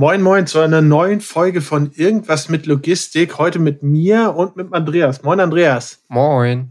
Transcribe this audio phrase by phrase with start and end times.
[0.00, 3.36] Moin, moin zu einer neuen Folge von Irgendwas mit Logistik.
[3.36, 5.24] Heute mit mir und mit Andreas.
[5.24, 6.04] Moin, Andreas.
[6.06, 6.70] Moin.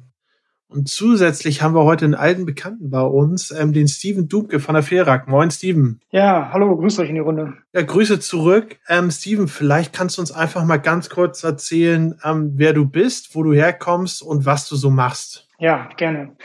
[0.70, 4.76] Und zusätzlich haben wir heute einen alten Bekannten bei uns, ähm, den Steven Dubke von
[4.76, 5.28] der Ferak.
[5.28, 6.00] Moin, Steven.
[6.10, 7.56] Ja, hallo, grüß euch in die Runde.
[7.74, 8.78] Ja, Grüße zurück.
[8.88, 13.36] Ähm, Steven, vielleicht kannst du uns einfach mal ganz kurz erzählen, ähm, wer du bist,
[13.36, 15.50] wo du herkommst und was du so machst.
[15.60, 16.38] Ja, gerne.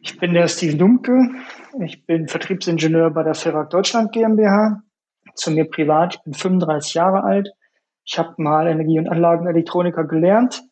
[0.00, 1.28] Ich bin der Steven Dumke.
[1.84, 4.84] Ich bin Vertriebsingenieur bei der Ferak Deutschland GmbH
[5.34, 6.16] zu mir privat.
[6.16, 7.50] Ich bin 35 Jahre alt.
[8.04, 10.62] Ich habe mal Energie- und Anlagenelektroniker gelernt,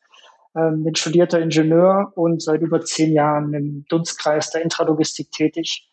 [0.57, 5.89] ähm, bin studierter Ingenieur und seit über zehn Jahren im Dunstkreis der Intralogistik tätig.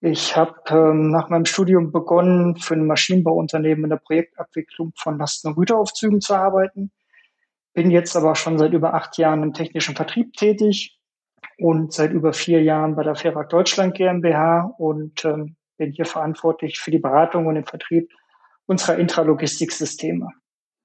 [0.00, 5.48] Ich habe ähm, nach meinem Studium begonnen, für ein Maschinenbauunternehmen in der Projektabwicklung von Lasten-
[5.48, 6.92] und Güteraufzügen zu arbeiten.
[7.74, 10.96] Bin jetzt aber schon seit über acht Jahren im technischen Vertrieb tätig
[11.58, 16.78] und seit über vier Jahren bei der Ferak Deutschland GmbH und ähm, bin hier verantwortlich
[16.78, 18.10] für die Beratung und den Vertrieb
[18.66, 20.28] unserer Intralogistiksysteme.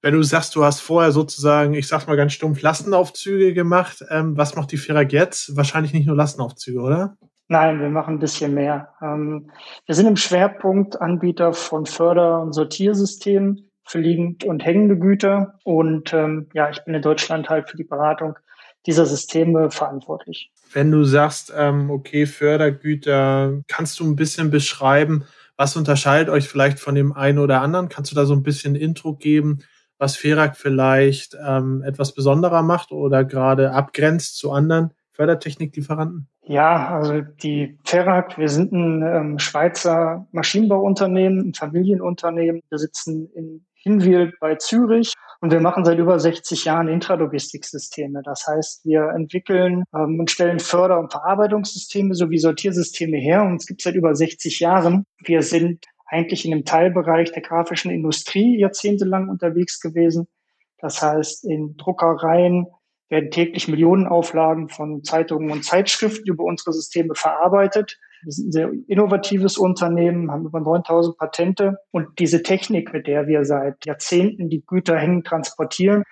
[0.00, 4.36] Wenn du sagst, du hast vorher sozusagen, ich sag's mal ganz stumpf, Lastenaufzüge gemacht, ähm,
[4.36, 5.56] was macht die Firag jetzt?
[5.56, 7.16] Wahrscheinlich nicht nur Lastenaufzüge, oder?
[7.48, 8.94] Nein, wir machen ein bisschen mehr.
[9.02, 9.50] Ähm,
[9.86, 15.58] wir sind im Schwerpunkt Anbieter von Förder- und Sortiersystemen für liegend und hängende Güter.
[15.64, 18.38] Und ähm, ja, ich bin in Deutschland halt für die Beratung
[18.86, 20.50] dieser Systeme verantwortlich.
[20.74, 25.24] Wenn du sagst, ähm, okay, Fördergüter, kannst du ein bisschen beschreiben,
[25.56, 27.88] was unterscheidet euch vielleicht von dem einen oder anderen?
[27.88, 29.60] Kannst du da so ein bisschen Intro geben,
[29.98, 36.26] was Ferak vielleicht ähm, etwas besonderer macht oder gerade abgrenzt zu anderen Fördertechniklieferanten?
[36.42, 42.62] Ja, also die Ferak, wir sind ein ähm, Schweizer Maschinenbauunternehmen, ein Familienunternehmen.
[42.68, 48.22] Wir sitzen in Hinwil bei Zürich und wir machen seit über 60 Jahren Intralogistiksysteme.
[48.24, 53.66] Das heißt, wir entwickeln ähm, und stellen Förder- und Verarbeitungssysteme sowie Sortiersysteme her und es
[53.66, 55.04] gibt seit über 60 Jahren.
[55.22, 60.28] Wir sind eigentlich in dem Teilbereich der grafischen Industrie jahrzehntelang unterwegs gewesen.
[60.78, 62.68] Das heißt, in Druckereien
[63.10, 67.98] werden täglich Millionenauflagen von Zeitungen und Zeitschriften über unsere Systeme verarbeitet.
[68.24, 73.26] Wir sind ein sehr innovatives Unternehmen, haben über 9000 Patente und diese Technik, mit der
[73.26, 76.04] wir seit Jahrzehnten die Güter hängen transportieren,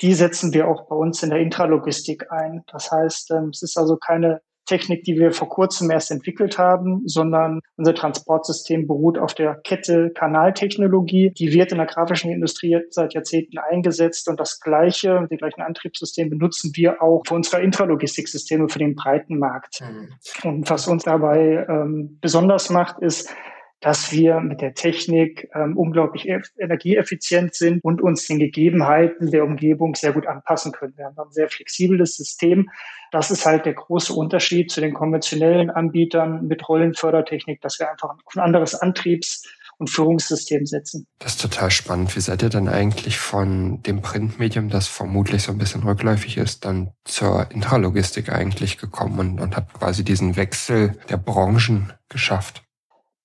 [0.00, 2.62] die setzen wir auch bei uns in der Intralogistik ein.
[2.70, 7.02] Das heißt, ähm, es ist also keine Technik, die wir vor kurzem erst entwickelt haben,
[7.06, 11.30] sondern unser Transportsystem beruht auf der Kette-Kanaltechnologie.
[11.30, 16.30] Die wird in der grafischen Industrie seit Jahrzehnten eingesetzt und das gleiche, die gleichen Antriebssysteme
[16.30, 19.80] benutzen wir auch für unsere Intralogistiksysteme für den breiten Markt.
[19.80, 20.48] Mhm.
[20.48, 23.34] Und was uns dabei ähm, besonders macht, ist,
[23.80, 26.26] dass wir mit der Technik ähm, unglaublich
[26.58, 30.94] energieeffizient sind und uns den Gegebenheiten der Umgebung sehr gut anpassen können.
[30.96, 32.68] Wir haben ein sehr flexibles System.
[33.12, 38.10] Das ist halt der große Unterschied zu den konventionellen Anbietern mit Rollenfördertechnik, dass wir einfach
[38.10, 39.44] auf ein anderes Antriebs-
[39.78, 41.06] und Führungssystem setzen.
[41.20, 42.14] Das ist total spannend.
[42.16, 46.64] Wie seid ihr dann eigentlich von dem Printmedium, das vermutlich so ein bisschen rückläufig ist,
[46.64, 52.64] dann zur Intralogistik eigentlich gekommen und, und habt quasi diesen Wechsel der Branchen geschafft?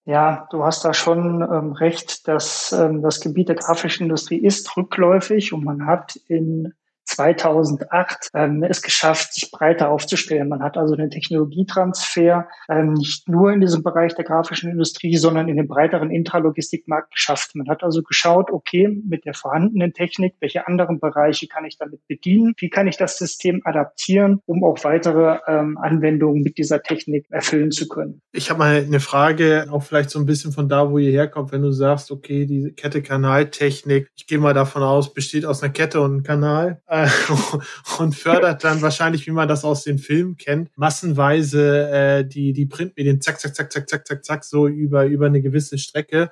[0.06, 4.75] Ja, du hast da schon ähm, recht, dass ähm, das Gebiet der grafischen Industrie ist
[4.75, 6.74] rückläufig und man hat in
[7.06, 10.50] 2008 ähm, es geschafft, sich breiter aufzustellen.
[10.50, 15.47] Man hat also den Technologietransfer ähm, nicht nur in diesem Bereich der grafischen Industrie, sondern
[15.47, 17.56] in den breiteren Intralogistikmarkt geschafft.
[17.56, 22.06] Man hat also geschaut, okay, mit der vorhandenen Technik, welche anderen Bereiche kann ich damit
[22.08, 22.53] bedienen?
[22.58, 27.72] Wie kann ich das System adaptieren, um auch weitere ähm, Anwendungen mit dieser Technik erfüllen
[27.72, 28.22] zu können?
[28.31, 31.52] Ich habe mal eine Frage, auch vielleicht so ein bisschen von da, wo ihr herkommt,
[31.52, 36.02] wenn du sagst, okay, die Kette-Kanal-Technik, ich gehe mal davon aus, besteht aus einer Kette
[36.02, 37.09] und einem Kanal äh,
[37.97, 42.67] und fördert dann wahrscheinlich, wie man das aus den Filmen kennt, massenweise äh, die, die
[42.67, 46.29] Printmedien zack, zack, zack, zack, zack, zack, zack, so über, über eine gewisse Strecke.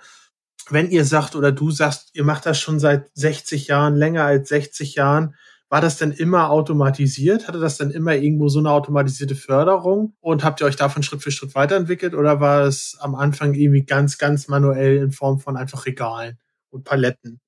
[0.69, 4.49] Wenn ihr sagt oder du sagst, ihr macht das schon seit 60 Jahren, länger als
[4.49, 5.35] 60 Jahren,
[5.69, 7.47] war das denn immer automatisiert?
[7.47, 10.13] Hatte das dann immer irgendwo so eine automatisierte Förderung?
[10.19, 12.13] Und habt ihr euch davon Schritt für Schritt weiterentwickelt?
[12.13, 16.37] Oder war es am Anfang irgendwie ganz, ganz manuell in Form von einfach Regalen
[16.69, 17.39] und Paletten?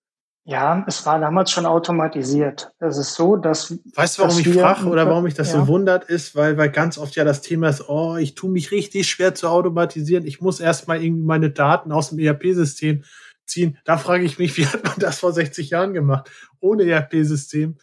[0.46, 2.72] Ja, es war damals schon automatisiert.
[2.80, 3.78] Es ist so, dass.
[3.96, 5.60] Weißt du, warum ich frage oder warum ich das ja.
[5.60, 8.72] so wundert, ist, weil, weil ganz oft ja das Thema ist, oh, ich tue mich
[8.72, 10.26] richtig schwer zu automatisieren.
[10.26, 13.06] Ich muss erstmal irgendwie meine Daten aus dem ERP-System
[13.46, 13.78] ziehen.
[13.86, 16.30] Da frage ich mich, wie hat man das vor 60 Jahren gemacht?
[16.60, 17.78] Ohne ERP-System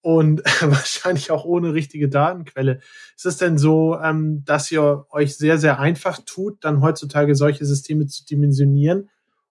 [0.00, 2.80] und wahrscheinlich auch ohne richtige Datenquelle.
[3.16, 7.64] Ist es denn so, ähm, dass ihr euch sehr, sehr einfach tut, dann heutzutage solche
[7.64, 9.10] Systeme zu dimensionieren?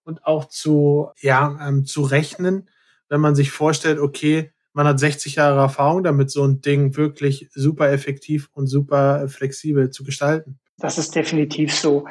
[0.09, 2.69] Und auch zu, ja, ähm, zu rechnen,
[3.07, 7.49] wenn man sich vorstellt, okay, man hat 60 Jahre Erfahrung damit, so ein Ding wirklich
[7.53, 10.59] super effektiv und super flexibel zu gestalten.
[10.77, 12.07] Das ist definitiv so.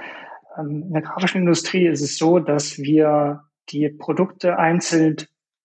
[0.58, 5.16] Ähm, in der grafischen Industrie ist es so, dass wir die Produkte einzeln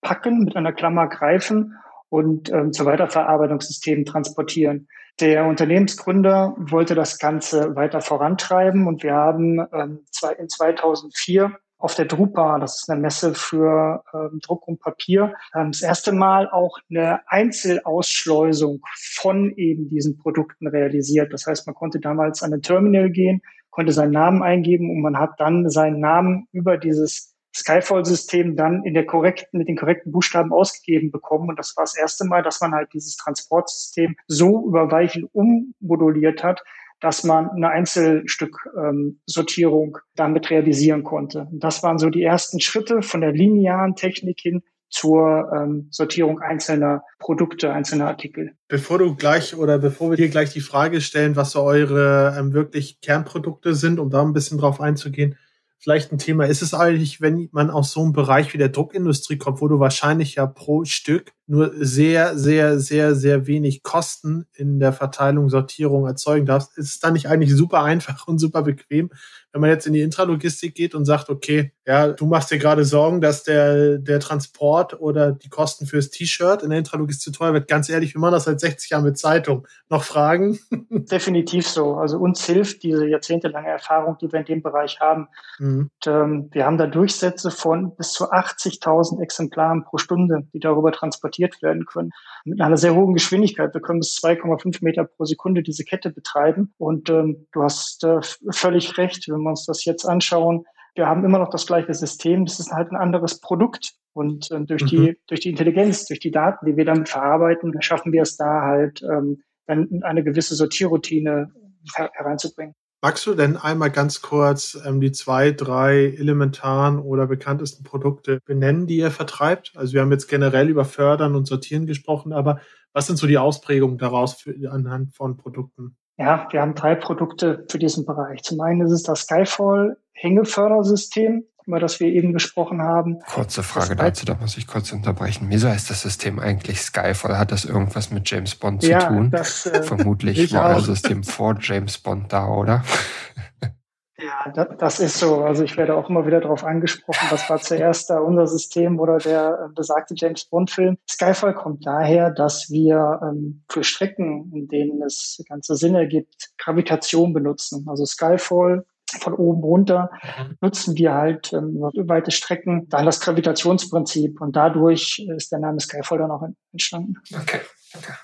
[0.02, 1.76] packen, mit einer Klammer greifen
[2.10, 4.88] und ähm, zu Weiterverarbeitungssystemen transportieren.
[5.20, 10.06] Der Unternehmensgründer wollte das Ganze weiter vorantreiben und wir haben ähm,
[10.40, 15.74] in 2004 auf der Drupa, das ist eine Messe für ähm, Druck und Papier, ähm,
[15.74, 21.34] das erste Mal auch eine Einzelausschleusung von eben diesen Produkten realisiert.
[21.34, 25.20] Das heißt, man konnte damals an ein Terminal gehen, konnte seinen Namen eingeben und man
[25.20, 30.54] hat dann seinen Namen über dieses Skyfall-System dann in der korrekten, mit den korrekten Buchstaben
[30.54, 31.50] ausgegeben bekommen.
[31.50, 36.46] Und das war das erste Mal, dass man halt dieses Transportsystem so über Weichen ummoduliert
[36.46, 36.64] hat,
[37.04, 41.50] dass man eine Einzelstücksortierung ähm, damit realisieren konnte.
[41.52, 47.04] Das waren so die ersten Schritte von der linearen Technik hin zur ähm, Sortierung einzelner
[47.20, 48.54] Produkte, einzelner Artikel.
[48.70, 52.54] Bevor du gleich oder bevor wir dir gleich die Frage stellen, was so eure ähm,
[52.54, 55.36] wirklich Kernprodukte sind, um da ein bisschen drauf einzugehen,
[55.84, 56.46] vielleicht ein Thema.
[56.46, 59.80] Ist es eigentlich, wenn man aus so einem Bereich wie der Druckindustrie kommt, wo du
[59.80, 66.08] wahrscheinlich ja pro Stück nur sehr, sehr, sehr, sehr wenig Kosten in der Verteilung, Sortierung
[66.08, 69.10] erzeugen darfst, ist es dann nicht eigentlich super einfach und super bequem,
[69.54, 72.86] wenn man jetzt in die Intralogistik geht und sagt, okay, ja, du machst dir gerade
[72.86, 77.54] Sorgen, dass der, der Transport oder die Kosten fürs T-Shirt in der Intralogistik zu teuer
[77.54, 77.68] wird.
[77.68, 79.68] Ganz ehrlich, wir machen das seit 60 Jahren mit Zeitung.
[79.90, 80.58] Noch Fragen?
[80.90, 81.96] Definitiv so.
[81.96, 85.28] Also uns hilft diese jahrzehntelange Erfahrung, die wir in dem Bereich haben.
[85.60, 85.92] Mhm.
[85.94, 90.92] Und, ähm, wir haben da Durchsätze von bis zu 80.000 Exemplaren pro Stunde, die darüber
[90.92, 92.10] transportiert werden können.
[92.44, 93.74] Mit einer sehr hohen Geschwindigkeit.
[93.74, 96.74] Wir können bis 2,5 Meter pro Sekunde diese Kette betreiben.
[96.78, 98.20] Und ähm, du hast äh,
[98.52, 99.28] völlig recht.
[99.44, 102.46] Wenn wir uns das jetzt anschauen, wir haben immer noch das gleiche System.
[102.46, 103.94] Das ist halt ein anderes Produkt.
[104.14, 104.88] Und ähm, durch, mhm.
[104.88, 108.62] die, durch die Intelligenz, durch die Daten, die wir damit verarbeiten, schaffen wir es da
[108.62, 111.52] halt, ähm, dann eine gewisse Sortierroutine
[111.96, 112.76] her hereinzubringen.
[113.02, 118.88] Magst du denn einmal ganz kurz ähm, die zwei, drei elementaren oder bekanntesten Produkte benennen,
[118.88, 119.74] die ihr vertreibt?
[119.76, 122.62] Also wir haben jetzt generell über Fördern und Sortieren gesprochen, aber
[122.94, 125.98] was sind so die Ausprägungen daraus für, anhand von Produkten?
[126.18, 128.44] Ja, wir haben drei Produkte für diesen Bereich.
[128.44, 133.20] Zum einen ist es das Skyfall Hängefördersystem, über das wir eben gesprochen haben.
[133.28, 135.48] Kurze Frage dazu, da muss ich kurz unterbrechen.
[135.50, 137.38] Wieso heißt das System eigentlich Skyfall?
[137.38, 139.32] Hat das irgendwas mit James Bond zu ja, tun?
[139.32, 142.84] Das, äh, Vermutlich war das System vor James Bond da, oder?
[144.18, 145.44] Ja, das ist so.
[145.44, 149.18] Also ich werde auch immer wieder darauf angesprochen, was war zuerst da unser System oder
[149.18, 150.98] der äh, besagte James Bond-Film.
[151.10, 157.34] Skyfall kommt daher, dass wir ähm, für Strecken, in denen es ganze Sinn ergibt, Gravitation
[157.34, 157.86] benutzen.
[157.90, 158.86] Also Skyfall
[159.20, 160.58] von oben runter mhm.
[160.62, 166.20] nutzen wir halt ähm, weite Strecken dann das Gravitationsprinzip und dadurch ist der Name Skyfall
[166.20, 167.16] dann auch entstanden.
[167.34, 167.60] Okay.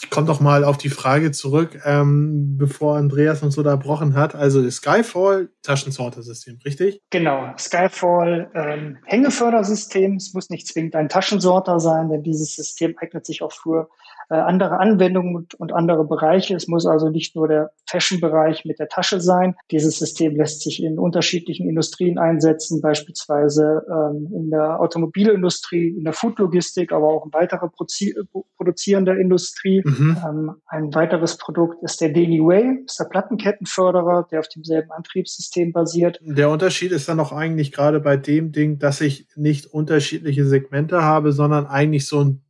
[0.02, 4.16] Ich komme doch mal auf die Frage zurück, ähm, bevor Andreas uns so da gebrochen
[4.16, 4.36] hat.
[4.36, 7.02] Also Skyfall, Taschensortersystem, richtig?
[7.10, 10.16] Genau, Skyfall, ähm, Hängefördersystem.
[10.16, 13.90] Es muss nicht zwingend ein Taschensorter sein, denn dieses System eignet sich auch für
[14.36, 16.56] andere Anwendungen und, andere Bereiche.
[16.56, 19.56] Es muss also nicht nur der Fashion-Bereich mit der Tasche sein.
[19.72, 26.14] Dieses System lässt sich in unterschiedlichen Industrien einsetzen, beispielsweise ähm, in der Automobilindustrie, in der
[26.14, 28.16] Foodlogistik, aber auch in weiterer Prozi
[28.58, 29.82] produzierender Industrie.
[29.84, 30.18] Mhm.
[30.28, 35.72] Ähm, ein weiteres Produkt ist der Daily Way, ist der Plattenkettenförderer, der auf demselben Antriebssystem
[35.72, 36.20] basiert.
[36.22, 41.04] Der Unterschied ist dann auch eigentlich gerade bei dem Ding, dass ich nicht unterschiedliche Segmente
[41.04, 42.44] habe, sondern eigentlich so ein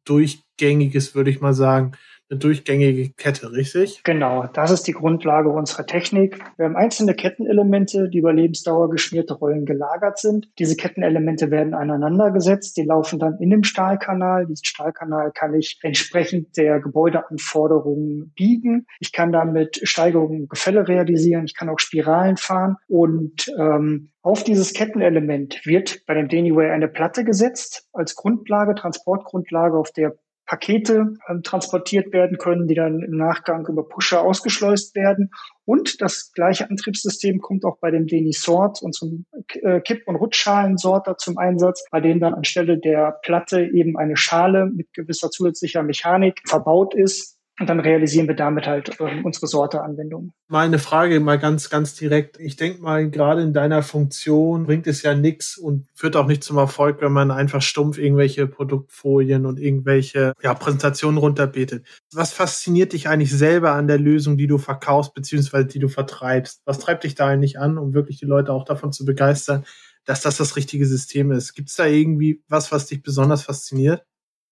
[0.60, 1.94] durchgängiges, würde ich mal sagen,
[2.32, 4.04] eine durchgängige Kette, richtig?
[4.04, 6.38] Genau, das ist die Grundlage unserer Technik.
[6.58, 10.48] Wir haben einzelne Kettenelemente, die über Lebensdauer geschmierte Rollen gelagert sind.
[10.60, 14.46] Diese Kettenelemente werden aneinander gesetzt, die laufen dann in dem Stahlkanal.
[14.46, 18.86] Diesen Stahlkanal kann ich entsprechend der Gebäudeanforderungen biegen.
[19.00, 24.74] Ich kann damit Steigerungen Gefälle realisieren, ich kann auch Spiralen fahren und ähm, auf dieses
[24.74, 31.44] Kettenelement wird bei dem Danyway eine Platte gesetzt als Grundlage, Transportgrundlage, auf der Pakete ähm,
[31.44, 35.30] transportiert werden können, die dann im Nachgang über Pusher ausgeschleust werden.
[35.64, 39.26] Und das gleiche Antriebssystem kommt auch bei dem Deni Sort, unserem
[39.62, 44.66] äh, Kipp- und Rutschschalensorter zum Einsatz, bei dem dann anstelle der Platte eben eine Schale
[44.66, 50.32] mit gewisser zusätzlicher Mechanik verbaut ist, und dann realisieren wir damit halt ähm, unsere Sorteanwendungen.
[50.48, 52.40] Meine Frage mal ganz, ganz direkt.
[52.40, 56.44] Ich denke mal, gerade in deiner Funktion bringt es ja nichts und führt auch nicht
[56.44, 61.86] zum Erfolg, wenn man einfach stumpf irgendwelche Produktfolien und irgendwelche ja, Präsentationen runterbetet.
[62.14, 66.62] Was fasziniert dich eigentlich selber an der Lösung, die du verkaufst, beziehungsweise die du vertreibst?
[66.66, 69.66] Was treibt dich da eigentlich an, um wirklich die Leute auch davon zu begeistern,
[70.06, 71.54] dass das das richtige System ist?
[71.56, 74.06] Gibt es da irgendwie was, was dich besonders fasziniert?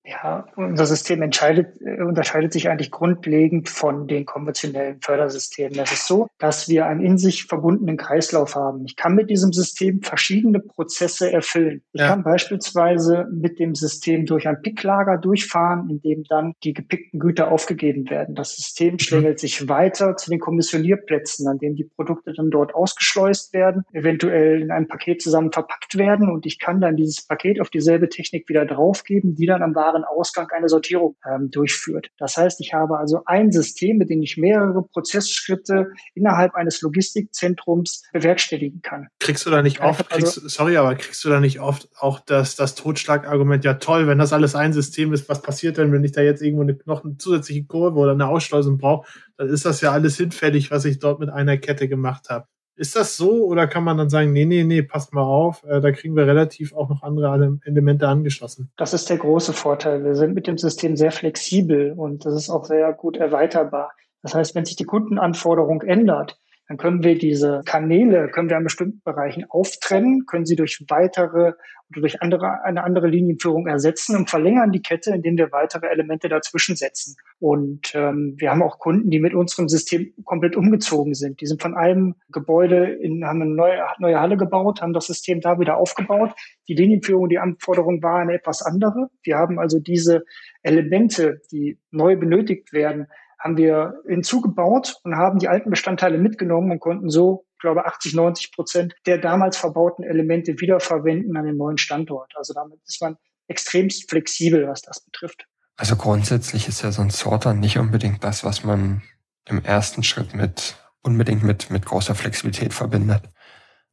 [0.10, 5.78] Ja, unser System entscheidet, äh, unterscheidet sich eigentlich grundlegend von den konventionellen Fördersystemen.
[5.80, 8.86] Es ist so, dass wir einen in sich verbundenen Kreislauf haben.
[8.86, 11.82] Ich kann mit diesem System verschiedene Prozesse erfüllen.
[11.92, 12.08] Ich ja.
[12.08, 17.52] kann beispielsweise mit dem System durch ein Picklager durchfahren, in dem dann die gepickten Güter
[17.52, 18.34] aufgegeben werden.
[18.34, 19.00] Das System mhm.
[19.00, 24.62] schlängelt sich weiter zu den Kommissionierplätzen, an denen die Produkte dann dort ausgeschleust werden, eventuell
[24.62, 28.48] in einem Paket zusammen verpackt werden und ich kann dann dieses Paket auf dieselbe Technik
[28.48, 32.10] wieder draufgeben, die dann am Waren klaren Ausgang eine Sortierung ähm, durchführt.
[32.18, 38.04] Das heißt, ich habe also ein System, mit dem ich mehrere Prozessschritte innerhalb eines Logistikzentrums
[38.14, 39.08] bewerkstelligen kann.
[39.20, 42.20] Kriegst du da nicht oft, kriegst, also, sorry, aber kriegst du da nicht oft auch
[42.20, 46.04] das, das Totschlagargument, ja toll, wenn das alles ein System ist, was passiert denn, wenn
[46.04, 49.66] ich da jetzt irgendwo eine, noch eine zusätzliche Kurve oder eine Ausschleusung brauche, dann ist
[49.66, 52.48] das ja alles hinfällig, was ich dort mit einer Kette gemacht habe.
[52.78, 55.82] Ist das so oder kann man dann sagen, nee, nee, nee, passt mal auf, äh,
[55.82, 58.72] da kriegen wir relativ auch noch andere Elemente angeschlossen?
[58.78, 60.04] Das ist der große Vorteil.
[60.04, 63.92] Wir sind mit dem System sehr flexibel und das ist auch sehr gut erweiterbar.
[64.22, 68.64] Das heißt, wenn sich die Kundenanforderung ändert, dann können wir diese Kanäle, können wir an
[68.64, 71.54] bestimmten Bereichen auftrennen, können sie durch weitere
[71.90, 76.28] oder durch andere, eine andere Linienführung ersetzen und verlängern die Kette, indem wir weitere Elemente
[76.28, 77.16] dazwischen setzen.
[77.40, 81.40] Und ähm, wir haben auch Kunden, die mit unserem System komplett umgezogen sind.
[81.40, 85.40] Die sind von einem Gebäude in, haben eine neue, neue Halle gebaut, haben das System
[85.40, 86.34] da wieder aufgebaut.
[86.68, 89.10] Die Linienführung, die Anforderung war eine etwas andere.
[89.24, 90.26] Wir haben also diese
[90.64, 93.08] Elemente, die neu benötigt werden,
[93.40, 98.14] haben wir hinzugebaut und haben die alten Bestandteile mitgenommen und konnten so, ich glaube, 80,
[98.14, 102.34] 90 Prozent der damals verbauten Elemente wiederverwenden an den neuen Standort.
[102.36, 103.18] Also damit ist man
[103.48, 105.46] extremst flexibel, was das betrifft.
[105.76, 109.04] Also grundsätzlich ist ja so ein Sorter nicht unbedingt das, was man
[109.46, 113.24] im ersten Schritt mit unbedingt mit, mit großer Flexibilität verbindet.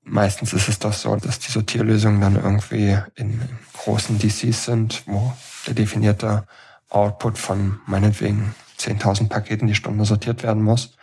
[0.02, 3.40] Meistens ist es doch so, dass die Sortierlösungen dann irgendwie in
[3.72, 5.32] großen DCs sind, wo
[5.66, 6.46] der definierte
[6.90, 10.96] Output von meinetwegen 10.000 Paketen die Stunde sortiert werden muss.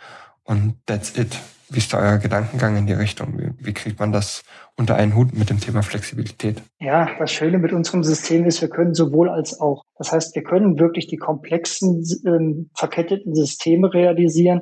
[0.44, 1.38] Und that's it.
[1.70, 3.38] Wie ist da euer Gedankengang in die Richtung?
[3.38, 4.42] Wie, wie, kriegt man das
[4.76, 6.62] unter einen Hut mit dem Thema Flexibilität?
[6.78, 9.82] Ja, das Schöne mit unserem System ist, wir können sowohl als auch.
[9.96, 14.60] Das heißt, wir können wirklich die komplexen äh, verketteten Systeme realisieren,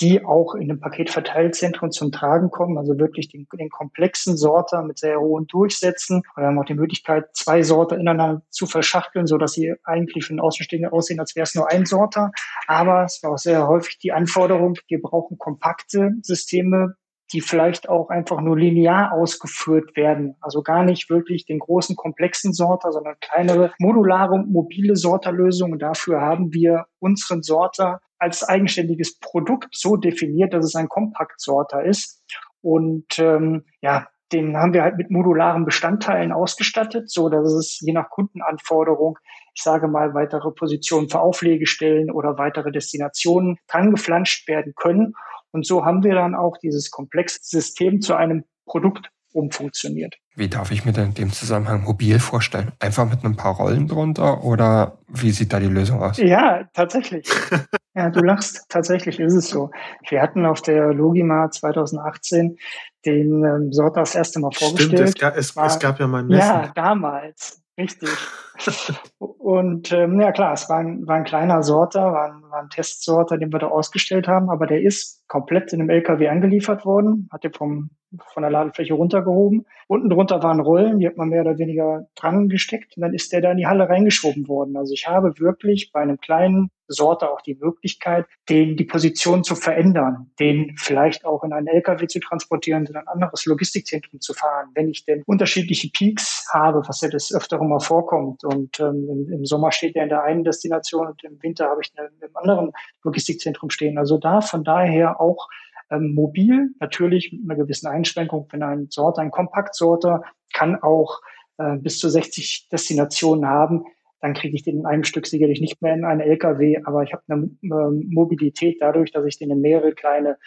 [0.00, 4.98] die auch in dem Paketverteilzentrum zum Tragen kommen, also wirklich den, den komplexen Sorter mit
[4.98, 6.22] sehr hohen Durchsätzen.
[6.36, 10.32] Wir haben auch die Möglichkeit, zwei Sorter ineinander zu verschachteln, so dass sie eigentlich für
[10.32, 12.32] den Außenstehenden aussehen, als wäre es nur ein Sorter.
[12.66, 16.96] Aber es war auch sehr häufig die Anforderung, wir brauchen kompakte Systeme,
[17.32, 20.36] die vielleicht auch einfach nur linear ausgeführt werden.
[20.40, 25.78] Also gar nicht wirklich den großen komplexen Sorter, sondern kleinere modulare, mobile Sorterlösungen.
[25.78, 32.22] Dafür haben wir unseren Sorter als eigenständiges Produkt so definiert, dass es ein Kompaktsorter ist.
[32.60, 37.92] Und ähm, ja, den haben wir halt mit modularen Bestandteilen ausgestattet, so dass es je
[37.92, 39.18] nach Kundenanforderung,
[39.54, 45.14] ich sage mal, weitere Positionen für Auflegestellen oder weitere Destinationen dran geflanscht werden können.
[45.52, 50.14] Und so haben wir dann auch dieses komplexe System zu einem Produkt umfunktioniert.
[50.36, 52.72] Wie darf ich mir denn in dem Zusammenhang mobil vorstellen?
[52.80, 56.18] Einfach mit ein paar Rollen drunter oder wie sieht da die Lösung aus?
[56.18, 57.28] Ja, tatsächlich.
[57.94, 58.64] ja, du lachst.
[58.68, 59.70] Tatsächlich ist es so.
[60.08, 62.56] Wir hatten auf der Logima 2018
[63.04, 64.92] den ähm, Sorter das erste Mal vorgestellt.
[64.92, 66.48] Stimmt, es, gab, es, war, es gab ja mal ein Messen.
[66.48, 67.63] Ja, damals.
[67.76, 68.10] Richtig.
[69.18, 72.70] und ähm, ja klar, es war ein, war ein kleiner Sorter, war ein, war ein
[72.70, 77.28] Testsorter, den wir da ausgestellt haben, aber der ist komplett in einem LKW angeliefert worden,
[77.32, 77.90] hat den vom
[78.32, 79.66] von der Ladefläche runtergehoben.
[79.88, 83.32] Unten drunter waren Rollen, die hat man mehr oder weniger dran gesteckt und dann ist
[83.32, 84.76] der da in die Halle reingeschoben worden.
[84.76, 89.54] Also ich habe wirklich bei einem kleinen Sorte auch die Möglichkeit, den die Position zu
[89.54, 94.70] verändern, den vielleicht auch in einen LKW zu transportieren, in ein anderes Logistikzentrum zu fahren.
[94.74, 99.44] Wenn ich denn unterschiedliche Peaks habe, was ja das öfter mal vorkommt und ähm, im,
[99.44, 102.72] Sommer steht er in der einen Destination und im Winter habe ich einen, im anderen
[103.02, 103.98] Logistikzentrum stehen.
[103.98, 105.48] Also da von daher auch
[105.90, 110.22] ähm, mobil, natürlich mit einer gewissen Einschränkung, wenn ein Sorter, ein Kompaktsorter
[110.52, 111.20] kann auch
[111.58, 113.84] äh, bis zu 60 Destinationen haben,
[114.24, 117.12] dann kriege ich den in einem Stück sicherlich nicht mehr in einen LKW, aber ich
[117.12, 120.38] habe eine äh, Mobilität dadurch, dass ich den in mehrere kleine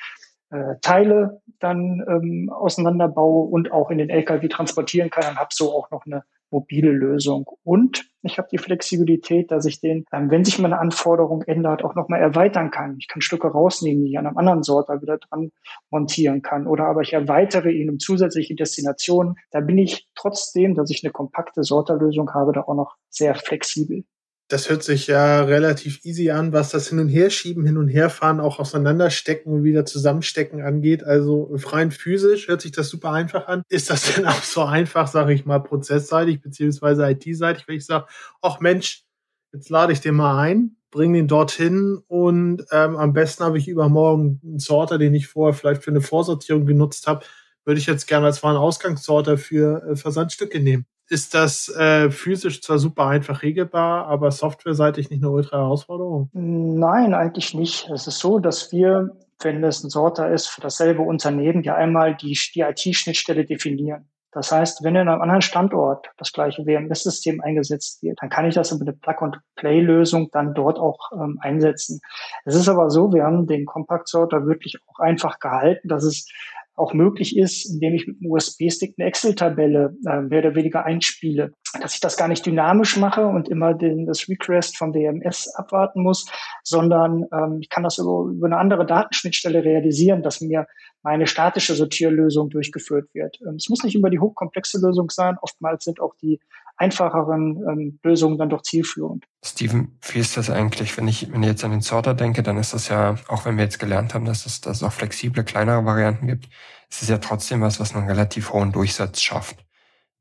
[0.50, 5.72] äh, Teile dann ähm, auseinanderbaue und auch in den LKW transportieren kann und habe so
[5.74, 7.46] auch noch eine mobile Lösung.
[7.64, 11.96] Und ich habe die Flexibilität, dass ich den, ähm, wenn sich meine Anforderung ändert, auch
[11.96, 12.98] nochmal erweitern kann.
[13.00, 15.52] Ich kann Stücke rausnehmen, die ich an einem anderen Sorter wieder dran
[15.90, 16.68] montieren kann.
[16.68, 19.36] Oder aber ich erweitere ihn um zusätzliche Destinationen.
[19.52, 24.04] Da bin ich trotzdem, dass ich eine kompakte Sorterlösung habe, da auch noch sehr flexibel
[24.50, 28.40] das hört sich ja relativ easy an, was das Hin- und Herschieben, Hin- und Herfahren,
[28.40, 31.04] auch auseinanderstecken und wieder zusammenstecken angeht.
[31.04, 33.64] Also rein physisch hört sich das super einfach an.
[33.68, 38.06] Ist das denn auch so einfach, sage ich mal, prozessseitig beziehungsweise IT-seitig, wenn ich sage,
[38.42, 39.04] ach Mensch,
[39.52, 43.68] jetzt lade ich den mal ein, bringe den dorthin und ähm, am besten habe ich
[43.68, 47.26] übermorgen einen Sorter, den ich vorher vielleicht für eine Vorsortierung genutzt habe,
[47.66, 52.80] würde ich jetzt gerne als Warenausgangssorter für äh, Versandstücke nehmen ist das äh, physisch zwar
[52.80, 56.30] super einfach regelbar, aber softwareseitig nicht eine ultra Herausforderung?
[56.34, 57.90] Nein, eigentlich nicht.
[57.90, 59.10] Es ist so, dass wir,
[59.42, 64.10] wenn es ein Sorter ist, für dasselbe Unternehmen ja einmal die, die IT-Schnittstelle definieren.
[64.32, 68.54] Das heißt, wenn in einem anderen Standort das gleiche WMS-System eingesetzt wird, dann kann ich
[68.54, 72.02] das über eine Plug-and-Play-Lösung dann dort auch ähm, einsetzen.
[72.46, 76.30] Es ist aber so, wir haben den Compact-Sorter wirklich auch einfach gehalten, dass es
[76.78, 81.54] auch möglich ist, indem ich mit einem USB-Stick eine Excel-Tabelle äh, mehr oder weniger einspiele.
[81.82, 86.02] Dass ich das gar nicht dynamisch mache und immer den, das Request vom DMS abwarten
[86.02, 86.26] muss,
[86.64, 90.68] sondern ähm, ich kann das über, über eine andere Datenschnittstelle realisieren, dass mir
[91.04, 93.40] meine statische Sortierlösung durchgeführt wird.
[93.42, 95.38] Ähm, es muss nicht immer die hochkomplexe Lösung sein.
[95.42, 96.40] Oftmals sind auch die
[96.78, 99.26] einfacheren ähm, Lösungen dann doch zielführend.
[99.44, 102.58] Steven, wie ist das eigentlich, wenn ich, wenn ich jetzt an den Sorter denke, dann
[102.58, 105.44] ist das ja, auch wenn wir jetzt gelernt haben, dass es, dass es auch flexible,
[105.44, 106.46] kleinere Varianten gibt,
[106.90, 109.67] ist es ja trotzdem was, was einen relativ hohen Durchsatz schafft.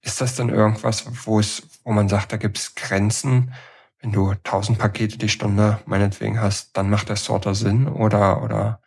[0.02, 3.52] Ist das dann irgendwas, wo es, wo man sagt, da gibt es Grenzen,
[4.00, 7.88] wenn du 1000 Pakete die Stunde meinetwegen hast, dann macht der Sorter Sinn?
[7.88, 8.80] Oder, oder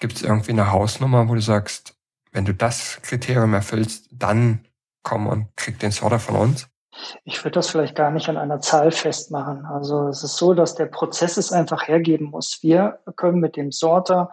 [0.00, 1.94] gibt es irgendwie eine Hausnummer, wo du sagst,
[2.32, 4.66] wenn du das Kriterium erfüllst, dann
[5.02, 6.68] komm und krieg den Sorter von uns?
[7.24, 9.66] Ich würde das vielleicht gar nicht an einer Zahl festmachen.
[9.66, 12.58] Also es ist so, dass der Prozess es einfach hergeben muss.
[12.62, 14.30] Wir können mit dem Sorter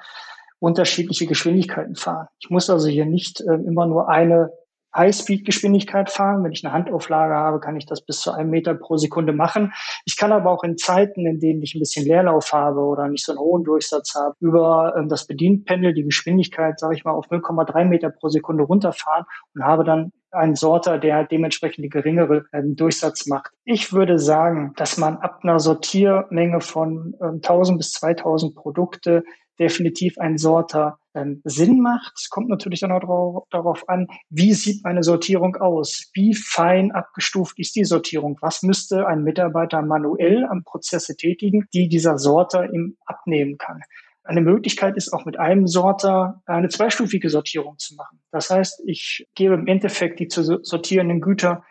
[0.59, 2.27] unterschiedliche Geschwindigkeiten fahren.
[2.39, 4.51] Ich muss also hier nicht äh, immer nur eine
[4.95, 6.43] High-Speed-Geschwindigkeit fahren.
[6.43, 9.73] Wenn ich eine Handauflage habe, kann ich das bis zu einem Meter pro Sekunde machen.
[10.05, 13.25] Ich kann aber auch in Zeiten, in denen ich ein bisschen Leerlauf habe oder nicht
[13.25, 17.27] so einen hohen Durchsatz habe, über ähm, das Bedienpendel die Geschwindigkeit, sage ich mal, auf
[17.27, 22.75] 0,3 Meter pro Sekunde runterfahren und habe dann einen Sorter, der dementsprechend die geringere ähm,
[22.75, 23.51] Durchsatz macht.
[23.65, 29.23] Ich würde sagen, dass man ab einer Sortiermenge von ähm, 1000 bis 2000 Produkte
[29.59, 32.13] definitiv ein Sorter ähm, Sinn macht.
[32.15, 36.09] Es kommt natürlich dann auch darauf an, wie sieht meine Sortierung aus?
[36.13, 38.37] Wie fein abgestuft ist die Sortierung?
[38.41, 43.81] Was müsste ein Mitarbeiter manuell am Prozesse tätigen, die dieser Sorter ihm abnehmen kann?
[44.23, 48.21] Eine Möglichkeit ist auch mit einem Sorter eine zweistufige Sortierung zu machen.
[48.31, 51.63] Das heißt, ich gebe im Endeffekt die zu sortierenden Güter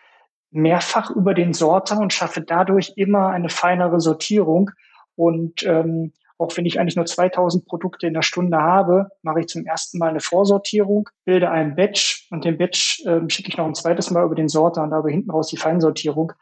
[0.50, 4.70] mehrfach über den Sorter und schaffe dadurch immer eine feinere Sortierung.
[5.16, 9.46] Und ähm, auch wenn ich eigentlich nur 2000 Produkte in der Stunde habe, mache ich
[9.46, 13.66] zum ersten Mal eine Vorsortierung, bilde einen Batch und den Batch ähm, schicke ich noch
[13.66, 16.32] ein zweites Mal über den Sorter und habe hinten raus die Feinsortierung.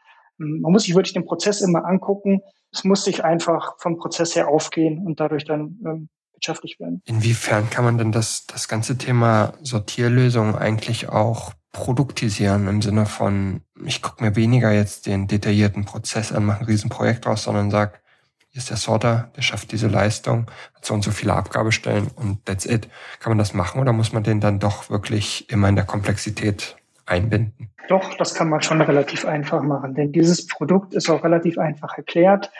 [0.41, 4.35] Ähm, man muss sich wirklich den Prozess immer angucken es muss sich einfach vom Prozess
[4.35, 7.01] her aufgehen und dadurch dann ähm, wirtschaftlich werden.
[7.05, 13.61] Inwiefern kann man denn das, das ganze Thema Sortierlösung eigentlich auch produktisieren im Sinne von,
[13.85, 18.01] ich gucke mir weniger jetzt den detaillierten Prozess an, mache ein Riesenprojekt draus, sondern sag,
[18.49, 22.45] hier ist der Sorter, der schafft diese Leistung, hat so und so viele Abgabestellen und
[22.45, 22.89] that's it.
[23.19, 26.75] Kann man das machen oder muss man den dann doch wirklich immer in der Komplexität
[27.11, 27.69] einbinden?
[27.87, 31.97] Doch, das kann man schon relativ einfach machen, denn dieses Produkt ist auch relativ einfach
[31.97, 32.51] erklärt.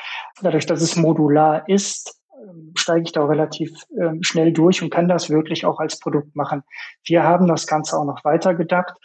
[0.42, 5.08] Dadurch, dass es modular ist, ähm, steige ich da relativ ähm, schnell durch und kann
[5.08, 6.64] das wirklich auch als Produkt machen.
[7.06, 8.96] Wir haben das Ganze auch noch weiter gedacht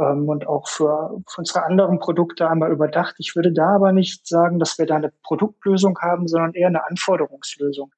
[0.00, 3.14] ähm, und auch für, für unsere anderen Produkte einmal überdacht.
[3.18, 6.86] Ich würde da aber nicht sagen, dass wir da eine Produktlösung haben, sondern eher eine
[6.86, 7.92] Anforderungslösung.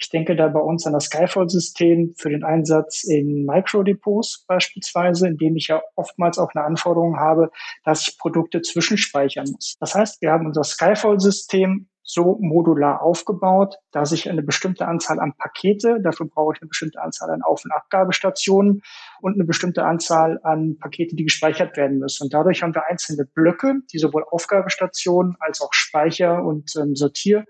[0.00, 5.36] Ich denke da bei uns an das Skyfall-System für den Einsatz in Microdepots beispielsweise, in
[5.36, 7.50] dem ich ja oftmals auch eine Anforderung habe,
[7.84, 9.76] dass ich Produkte zwischenspeichern muss.
[9.78, 15.34] Das heißt, wir haben unser Skyfall-System so modular aufgebaut, dass ich eine bestimmte Anzahl an
[15.36, 18.80] Pakete, dafür brauche ich eine bestimmte Anzahl an Auf- und Abgabestationen
[19.20, 22.24] und eine bestimmte Anzahl an Pakete, die gespeichert werden müssen.
[22.24, 27.44] Und dadurch haben wir einzelne Blöcke, die sowohl Aufgabestationen als auch Speicher und ähm, Sortier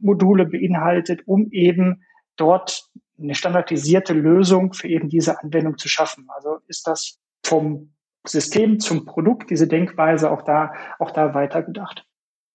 [0.00, 2.04] Module beinhaltet, um eben
[2.36, 6.26] dort eine standardisierte Lösung für eben diese Anwendung zu schaffen.
[6.34, 7.94] Also ist das vom
[8.26, 12.06] System zum Produkt, diese Denkweise auch da, auch da weitergedacht.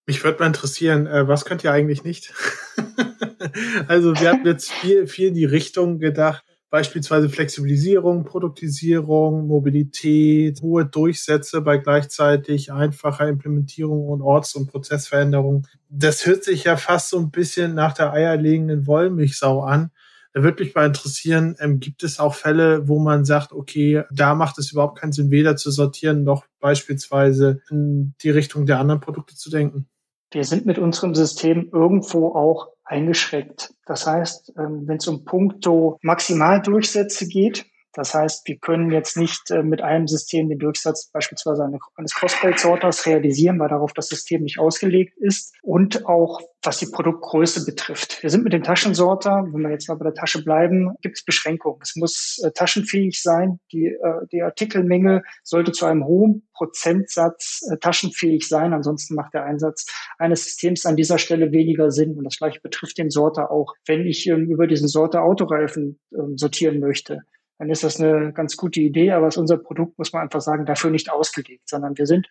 [0.07, 2.33] Mich würde mal interessieren, äh, was könnt ihr eigentlich nicht?
[3.87, 10.85] also wir haben jetzt viel, viel in die Richtung gedacht, beispielsweise Flexibilisierung, Produktisierung, Mobilität, hohe
[10.85, 15.67] Durchsätze bei gleichzeitig einfacher Implementierung und Orts- und Prozessveränderung.
[15.89, 19.91] Das hört sich ja fast so ein bisschen nach der eierlegenden Wollmilchsau an.
[20.33, 24.35] Da würde mich mal interessieren, ähm, gibt es auch Fälle, wo man sagt, okay, da
[24.35, 29.01] macht es überhaupt keinen Sinn, weder zu sortieren noch beispielsweise in die Richtung der anderen
[29.01, 29.87] Produkte zu denken?
[30.31, 33.73] Wir sind mit unserem System irgendwo auch eingeschränkt.
[33.85, 39.49] Das heißt, ähm, wenn es um Punkto Maximaldurchsätze geht, das heißt, wir können jetzt nicht
[39.49, 44.59] äh, mit einem System den Durchsatz beispielsweise eines Crossplate-Sorters realisieren, weil darauf das System nicht
[44.59, 45.55] ausgelegt ist.
[45.63, 48.21] Und auch was die Produktgröße betrifft.
[48.21, 51.23] Wir sind mit dem Taschensorter, wenn wir jetzt mal bei der Tasche bleiben, gibt es
[51.23, 51.79] Beschränkungen.
[51.81, 53.59] Es muss äh, taschenfähig sein.
[53.71, 58.73] Die, äh, die Artikelmenge sollte zu einem hohen Prozentsatz äh, taschenfähig sein.
[58.73, 59.85] Ansonsten macht der Einsatz
[60.17, 62.17] eines Systems an dieser Stelle weniger Sinn.
[62.17, 63.73] Und das gleiche betrifft den Sorter auch.
[63.85, 67.21] Wenn ich ähm, über diesen Sorter Autoreifen ähm, sortieren möchte,
[67.59, 70.65] dann ist das eine ganz gute Idee, aber ist unser Produkt, muss man einfach sagen,
[70.65, 72.27] dafür nicht ausgelegt, sondern wir sind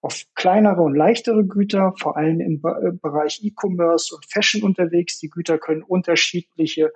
[0.00, 5.18] auf kleinere und leichtere Güter, vor allem im äh, Bereich E-Commerce und Fashion unterwegs.
[5.18, 6.92] Die Güter können unterschiedliche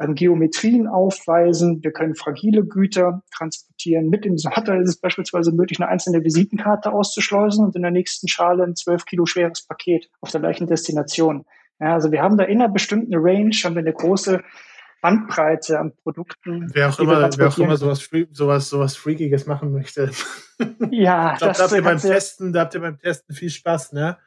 [0.00, 1.82] ähm, Geometrien aufweisen.
[1.82, 4.08] Wir können fragile Güter transportieren.
[4.08, 8.28] Mit dem Sorter ist es beispielsweise möglich, eine einzelne Visitenkarte auszuschleusen und in der nächsten
[8.28, 11.44] Schale ein 12 Kilo schweres Paket auf der gleichen Destination.
[11.80, 14.42] Ja, also wir haben da in einer bestimmten Range, haben wir eine große
[15.00, 16.70] Bandbreite an Produkten.
[16.72, 20.10] Wer auch immer, wer auch immer sowas, sowas, sowas Freakiges machen möchte.
[20.90, 23.48] Ja, ich glaub, das da habt ihr beim Testen, da habt ihr beim Testen viel
[23.48, 24.18] Spaß, ne?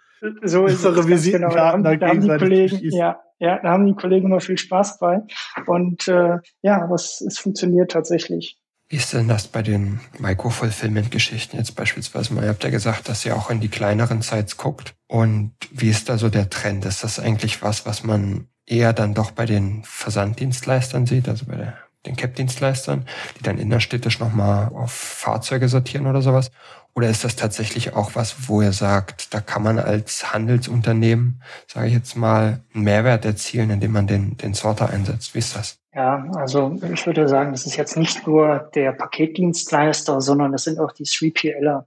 [0.44, 1.96] So ist Unsere Visitenkarten genau.
[1.98, 5.00] da, haben, da haben die Kollegen, ja, ja, da haben die Kollegen immer viel Spaß
[5.00, 5.24] bei.
[5.66, 8.62] Und äh, ja, aber es, es funktioniert tatsächlich.
[8.88, 12.44] Wie ist denn das bei den Micro-Fulfillment-Geschichten jetzt beispielsweise mal?
[12.44, 14.94] Ihr habt ja gesagt, dass ihr auch in die kleineren Sites guckt.
[15.08, 16.86] Und wie ist da so der Trend?
[16.86, 21.74] Ist das eigentlich was, was man eher dann doch bei den Versanddienstleistern sieht, also bei
[22.06, 23.06] den CAP-Dienstleistern,
[23.38, 26.52] die dann innerstädtisch nochmal auf Fahrzeuge sortieren oder sowas?
[26.94, 31.88] Oder ist das tatsächlich auch was, wo ihr sagt, da kann man als Handelsunternehmen, sage
[31.88, 35.34] ich jetzt mal, einen Mehrwert erzielen, indem man den, den Sorter einsetzt?
[35.34, 35.78] Wie ist das?
[35.94, 40.80] Ja, also ich würde sagen, das ist jetzt nicht nur der Paketdienstleister, sondern das sind
[40.80, 41.86] auch die 3PLer.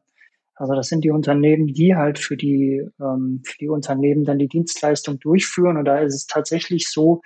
[0.56, 4.48] Also das sind die Unternehmen, die halt für die, ähm, für die Unternehmen dann die
[4.48, 5.76] Dienstleistung durchführen.
[5.76, 7.22] Und da ist es tatsächlich so,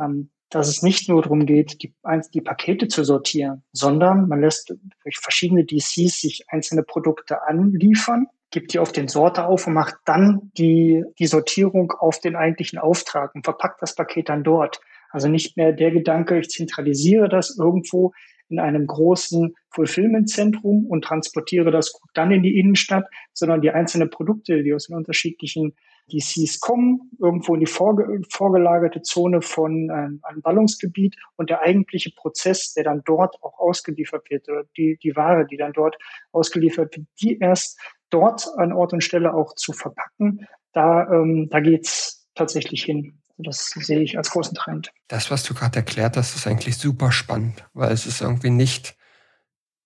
[0.00, 1.94] ähm, dass es nicht nur darum geht, die,
[2.34, 8.74] die Pakete zu sortieren, sondern man lässt durch verschiedene DCs sich einzelne Produkte anliefern, gibt
[8.74, 13.34] die auf den Sorter auf und macht dann die, die Sortierung auf den eigentlichen Auftrag
[13.34, 14.80] und verpackt das Paket dann dort.
[15.10, 18.12] Also nicht mehr der Gedanke, ich zentralisiere das irgendwo
[18.52, 24.10] in einem großen Fulfillment-Zentrum und transportiere das gut dann in die Innenstadt, sondern die einzelnen
[24.10, 25.74] Produkte, die aus den unterschiedlichen
[26.12, 32.10] DCs kommen, irgendwo in die vorge vorgelagerte Zone von ähm, einem Ballungsgebiet und der eigentliche
[32.14, 35.96] Prozess, der dann dort auch ausgeliefert wird, oder die, die Ware, die dann dort
[36.32, 41.60] ausgeliefert wird, die erst dort an Ort und Stelle auch zu verpacken, da, ähm, da
[41.60, 43.21] geht's tatsächlich hin.
[43.42, 44.92] Das sehe ich als großen Trend.
[45.08, 48.96] Das, was du gerade erklärt hast, ist eigentlich super spannend, weil es ist irgendwie nicht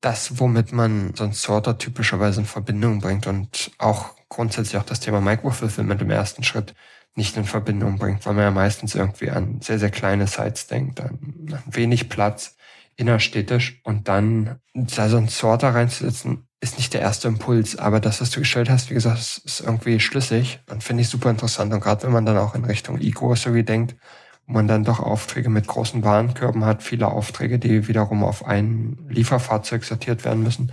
[0.00, 5.00] das, womit man so einen Sorter typischerweise in Verbindung bringt und auch grundsätzlich auch das
[5.00, 6.74] Thema Microfulfillment im ersten Schritt
[7.14, 11.00] nicht in Verbindung bringt, weil man ja meistens irgendwie an sehr, sehr kleine Sites denkt,
[11.00, 12.56] an, an wenig Platz,
[12.96, 18.20] innerstädtisch und dann da so einen Sorter reinzusetzen, ist nicht der erste Impuls, aber das,
[18.20, 21.72] was du gestellt hast, wie gesagt, ist irgendwie schlüssig und finde ich super interessant.
[21.72, 23.94] Und gerade wenn man dann auch in Richtung E-Grocery denkt,
[24.46, 28.98] wo man dann doch Aufträge mit großen Warenkörben hat, viele Aufträge, die wiederum auf ein
[29.08, 30.72] Lieferfahrzeug sortiert werden müssen,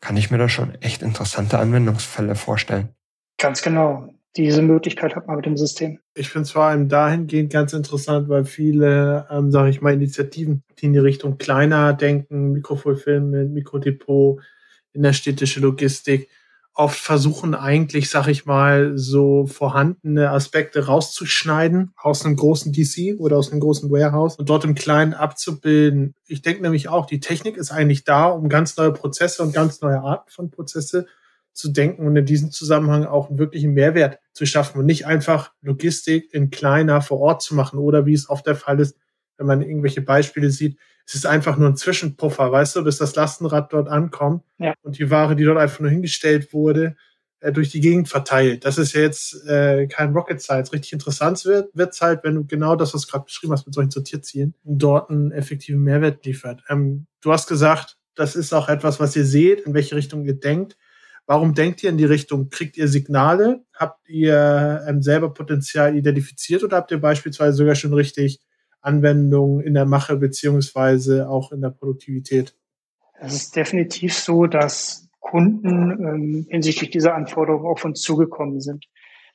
[0.00, 2.90] kann ich mir da schon echt interessante Anwendungsfälle vorstellen.
[3.38, 4.08] Ganz genau.
[4.36, 6.00] Diese Möglichkeit hat man mit dem System.
[6.14, 10.64] Ich finde es vor allem dahingehend ganz interessant, weil viele, ähm, sage ich mal, Initiativen,
[10.78, 14.40] die in die Richtung kleiner denken, Mikrofulfilm, Mikrodepot,
[14.94, 16.28] innerstädtische Logistik
[16.74, 23.36] oft versuchen eigentlich, sag ich mal, so vorhandene Aspekte rauszuschneiden aus einem großen DC oder
[23.36, 26.14] aus einem großen Warehouse und dort im Kleinen abzubilden.
[26.26, 29.80] Ich denke nämlich auch, die Technik ist eigentlich da, um ganz neue Prozesse und ganz
[29.80, 31.06] neue Arten von Prozesse
[31.52, 35.52] zu denken und in diesem Zusammenhang auch einen wirklichen Mehrwert zu schaffen und nicht einfach
[35.62, 38.96] Logistik in kleiner vor Ort zu machen oder wie es oft der Fall ist,
[39.36, 43.14] wenn man irgendwelche Beispiele sieht, es ist einfach nur ein Zwischenpuffer, weißt du, bis das
[43.14, 44.74] Lastenrad dort ankommt ja.
[44.82, 46.96] und die Ware, die dort einfach nur hingestellt wurde,
[47.40, 48.64] äh, durch die Gegend verteilt.
[48.64, 50.72] Das ist ja jetzt äh, kein Rocket Science.
[50.72, 53.74] Richtig interessant wird es halt, wenn du genau das, was du gerade beschrieben hast mit
[53.74, 56.62] solchen Sortierzielen, dort einen effektiven Mehrwert liefert.
[56.70, 60.38] Ähm, du hast gesagt, das ist auch etwas, was ihr seht, in welche Richtung ihr
[60.40, 60.78] denkt.
[61.26, 62.48] Warum denkt ihr in die Richtung?
[62.48, 63.62] Kriegt ihr Signale?
[63.74, 68.40] Habt ihr ähm, selber Potenzial identifiziert oder habt ihr beispielsweise sogar schon richtig
[68.84, 72.54] Anwendungen in der Mache beziehungsweise auch in der Produktivität?
[73.20, 78.86] Es ist definitiv so, dass Kunden ähm, hinsichtlich dieser Anforderungen auf uns zugekommen sind.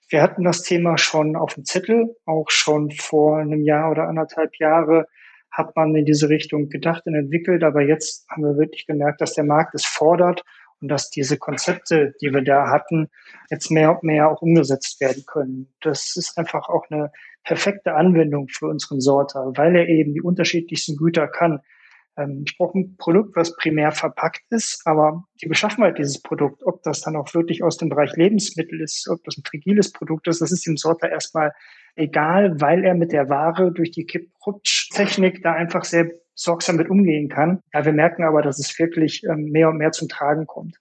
[0.10, 4.56] Wir hatten das Thema schon auf dem Zettel, auch schon vor einem Jahr oder anderthalb
[4.58, 5.08] Jahre
[5.52, 9.34] hat man in diese Richtung gedacht und entwickelt, aber jetzt haben wir wirklich gemerkt, dass
[9.34, 10.44] der Markt es fordert
[10.82, 13.10] und dass diese Konzepte, die wir da hatten,
[13.50, 15.74] jetzt mehr und mehr auch umgesetzt werden können.
[15.82, 17.12] Das ist einfach auch eine
[17.44, 21.60] perfekte Anwendung für unseren Sorter, weil er eben die unterschiedlichsten Güter kann.
[22.18, 26.84] Ähm, ich brauche ein Produkt, was primär verpackt ist, aber die Beschaffenheit dieses Produkts, ob
[26.84, 30.42] das dann auch wirklich aus dem Bereich Lebensmittel ist, ob das ein fragiles Produkt ist,
[30.42, 31.54] das ist dem Sorter erstmal
[31.96, 37.30] egal, weil er mit der Ware durch die Kipp-Rutsch-Technik da einfach sehr sorgsam mit umgehen
[37.30, 37.62] kann.
[37.74, 40.78] Ja, wir merken aber, dass es wirklich ähm, mehr und mehr zum Tragen kommt.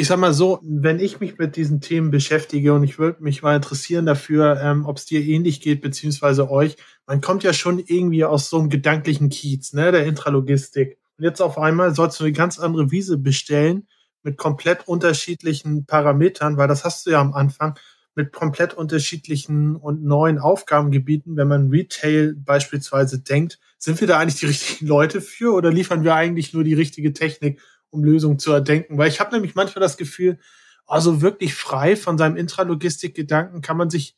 [0.00, 3.42] Ich sag mal so, wenn ich mich mit diesen Themen beschäftige und ich würde mich
[3.42, 7.78] mal interessieren dafür, ähm, ob es dir ähnlich geht, beziehungsweise euch, man kommt ja schon
[7.78, 10.96] irgendwie aus so einem gedanklichen Kiez, ne, der Intralogistik.
[11.18, 13.88] Und jetzt auf einmal sollst du eine ganz andere Wiese bestellen
[14.22, 17.78] mit komplett unterschiedlichen Parametern, weil das hast du ja am Anfang
[18.14, 24.40] mit komplett unterschiedlichen und neuen Aufgabengebieten, wenn man Retail beispielsweise denkt, sind wir da eigentlich
[24.40, 28.52] die richtigen Leute für oder liefern wir eigentlich nur die richtige Technik, um Lösungen zu
[28.52, 28.98] erdenken?
[28.98, 30.38] Weil ich habe nämlich manchmal das Gefühl,
[30.86, 34.16] also wirklich frei von seinem Intralogistik-Gedanken kann man sich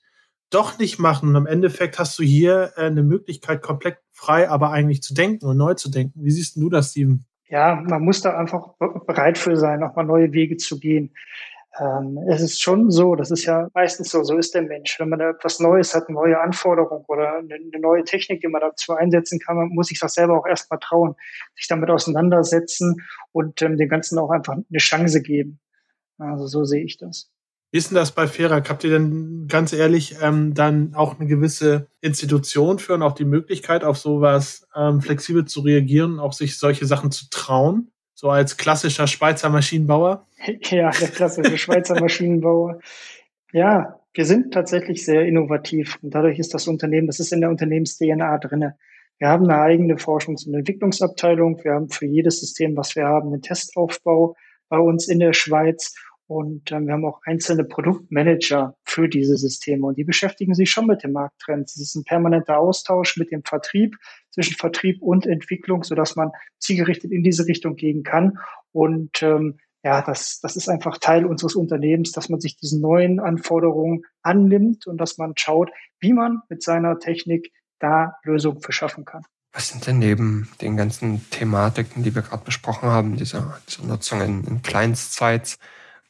[0.50, 1.28] doch nicht machen.
[1.28, 5.46] Und am Endeffekt hast du hier äh, eine Möglichkeit, komplett frei, aber eigentlich zu denken
[5.46, 6.24] und neu zu denken.
[6.24, 7.24] Wie siehst du das, Steven?
[7.48, 8.68] Ja, man muss da einfach
[9.06, 11.12] bereit für sein, auch mal neue Wege zu gehen
[11.80, 14.98] ähm, es ist schon so, das ist ja meistens so, so ist der Mensch.
[15.00, 18.48] Wenn man da etwas Neues hat, eine neue Anforderung oder eine, eine neue Technik, die
[18.48, 21.14] man dazu einsetzen kann, man muss sich das selber auch erstmal trauen,
[21.56, 25.60] sich damit auseinandersetzen und ähm, dem Ganzen auch einfach eine Chance geben.
[26.18, 27.30] Also so sehe ich das.
[27.70, 28.68] Wie ist denn das bei Ferak?
[28.68, 33.24] Habt ihr denn ganz ehrlich ähm, dann auch eine gewisse Institution für und auch die
[33.24, 37.91] Möglichkeit, auf sowas ähm, flexibel zu reagieren, auch sich solche Sachen zu trauen?
[38.14, 40.26] So als klassischer Schweizer Maschinenbauer?
[40.70, 42.80] Ja, der klassische Schweizer Maschinenbauer.
[43.52, 47.50] Ja, wir sind tatsächlich sehr innovativ und dadurch ist das Unternehmen, das ist in der
[47.50, 48.76] Unternehmens-DNA drinne.
[49.18, 51.62] Wir haben eine eigene Forschungs- und Entwicklungsabteilung.
[51.62, 54.34] Wir haben für jedes System, was wir haben, einen Testaufbau
[54.68, 55.94] bei uns in der Schweiz
[56.32, 60.86] und ähm, wir haben auch einzelne Produktmanager für diese Systeme und die beschäftigen sich schon
[60.86, 61.76] mit den Markttrends.
[61.76, 63.96] Es ist ein permanenter Austausch mit dem Vertrieb,
[64.30, 68.38] zwischen Vertrieb und Entwicklung, sodass man zielgerichtet in diese Richtung gehen kann.
[68.72, 73.20] Und ähm, ja, das, das ist einfach Teil unseres Unternehmens, dass man sich diesen neuen
[73.20, 79.22] Anforderungen annimmt und dass man schaut, wie man mit seiner Technik da Lösungen verschaffen kann.
[79.52, 84.22] Was sind denn neben den ganzen Thematiken, die wir gerade besprochen haben, dieser, dieser Nutzung
[84.22, 85.58] in, in Kleinstsites,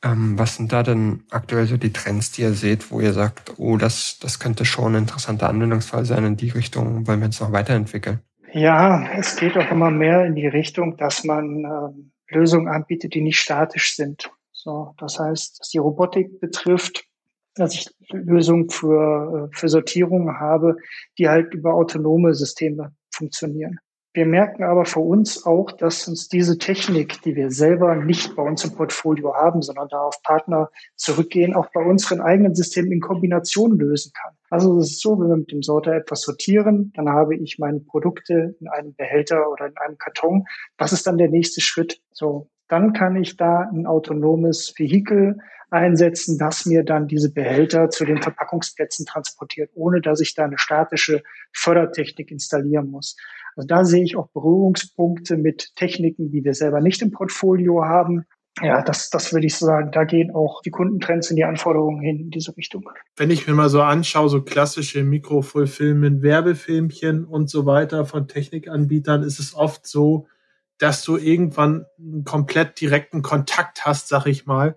[0.03, 3.55] ähm, was sind da denn aktuell so die Trends, die ihr seht, wo ihr sagt,
[3.59, 7.41] oh, das, das könnte schon ein interessanter Anwendungsfall sein, in die Richtung wollen wir uns
[7.41, 8.21] noch weiterentwickeln?
[8.53, 13.23] Ja, es geht auch immer mehr in die Richtung, dass man ähm, Lösungen anbietet, die
[13.23, 14.31] nicht statisch sind.
[14.53, 17.05] So, das heißt, was die Robotik betrifft,
[17.55, 20.77] dass ich Lösungen für, äh, für Sortierung habe,
[21.19, 23.79] die halt über autonome Systeme funktionieren.
[24.14, 28.42] Wir merken aber für uns auch, dass uns diese Technik, die wir selber nicht bei
[28.42, 33.01] uns im Portfolio haben, sondern da auf Partner zurückgehen, auch bei unseren eigenen Systemen in
[33.01, 34.35] Kombination lösen kann.
[34.51, 37.81] Also es ist so, wenn wir mit dem Sorter etwas sortieren, dann habe ich meine
[37.81, 40.44] Produkte in einem Behälter oder in einem Karton.
[40.77, 42.03] Was ist dann der nächste Schritt?
[42.12, 45.37] So, dann kann ich da ein autonomes Vehikel
[45.71, 50.57] einsetzen, das mir dann diese Behälter zu den Verpackungsplätzen transportiert, ohne dass ich da eine
[50.57, 53.17] statische Fördertechnik installieren muss.
[53.57, 58.25] Also da sehe ich auch Berührungspunkte mit Techniken, die wir selber nicht im Portfolio haben.
[58.63, 62.21] Ja, das, das würde ich sagen, da gehen auch die Kundentrends in die Anforderungen hin
[62.21, 62.89] in diese Richtung.
[63.17, 69.23] Wenn ich mir mal so anschaue, so klassische Mikrofilmen, Werbefilmchen und so weiter von Technikanbietern,
[69.23, 70.27] ist es oft so,
[70.83, 74.77] dass du irgendwann einen komplett direkten Kontakt hast, sag ich mal,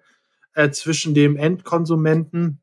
[0.53, 2.61] äh, zwischen dem Endkonsumenten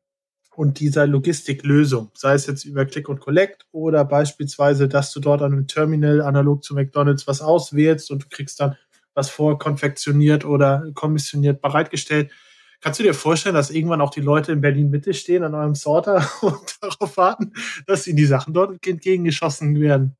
[0.55, 5.41] und dieser Logistiklösung, sei es jetzt über Click und Collect oder beispielsweise, dass du dort
[5.41, 8.77] an einem Terminal analog zu McDonald's was auswählst und du kriegst dann
[9.13, 12.31] was vorkonfektioniert oder kommissioniert bereitgestellt.
[12.79, 15.75] Kannst du dir vorstellen, dass irgendwann auch die Leute in Berlin Mitte stehen an eurem
[15.75, 17.51] Sorter und darauf warten,
[17.87, 20.15] dass ihnen die Sachen dort entgegengeschossen werden?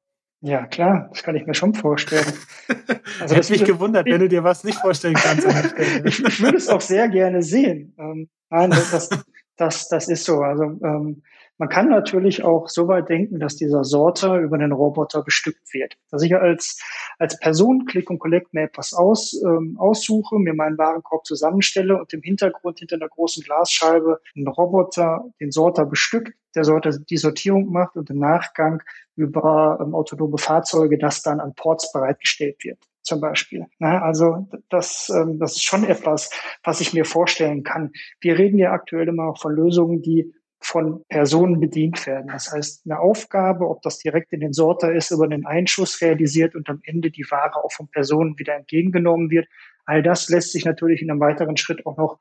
[0.45, 2.25] Ja, klar, das kann ich mir schon vorstellen.
[3.19, 5.47] Also Hätte mich gewundert, wenn du dir was nicht vorstellen kannst.
[6.05, 7.93] ich, ich, würde es auch sehr gerne sehen.
[7.97, 9.09] Ähm, nein, das,
[9.55, 10.41] das, das ist so.
[10.41, 11.21] Also ähm,
[11.57, 15.95] Man kann natürlich auch so weit denken, dass dieser Sorter über den Roboter bestückt wird.
[16.09, 16.81] Dass ich als,
[17.19, 22.11] als Person Click und Collect mir etwas aus, ähm, aussuche, mir meinen Warenkorb zusammenstelle und
[22.13, 27.71] im Hintergrund hinter einer großen Glasscheibe einen Roboter den Sorter bestückt, der Sorter die Sortierung
[27.71, 28.81] macht und im Nachgang
[29.15, 33.65] über ähm, autonome Fahrzeuge das dann an Ports bereitgestellt wird zum Beispiel.
[33.79, 36.29] Na, also das, ähm, das ist schon etwas,
[36.63, 37.91] was ich mir vorstellen kann.
[38.21, 42.29] Wir reden ja aktuell immer auch von Lösungen, die von Personen bedient werden.
[42.31, 46.55] Das heißt, eine Aufgabe, ob das direkt in den Sorter ist, über den Einschuss realisiert
[46.55, 49.47] und am Ende die Ware auch von Personen wieder entgegengenommen wird.
[49.85, 52.17] All das lässt sich natürlich in einem weiteren Schritt auch noch